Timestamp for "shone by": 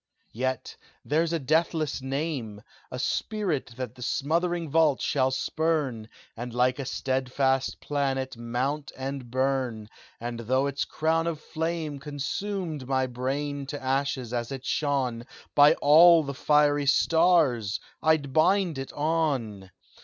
14.65-15.75